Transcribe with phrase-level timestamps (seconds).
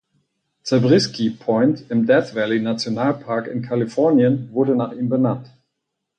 [0.63, 5.53] Zabriskie Point im Death-Valley-Nationalpark in Kalifornien wurde nach ihm benannt.